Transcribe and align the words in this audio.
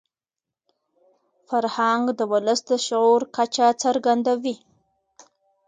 فرهنګ 1.47 2.03
د 2.19 2.21
ولس 2.31 2.59
د 2.69 2.71
شعور 2.87 3.21
کچه 3.35 3.67
څرګندوي. 3.83 4.55